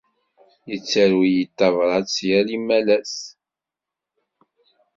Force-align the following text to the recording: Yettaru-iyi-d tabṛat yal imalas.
Yettaru-iyi-d 0.69 1.51
tabṛat 1.57 2.13
yal 2.27 2.47
imalas. 2.57 3.15